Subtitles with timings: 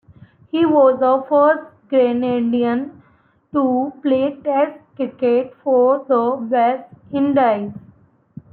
[0.49, 3.03] He was the first Grenadian
[3.53, 7.71] to play Test cricket for the West Indies.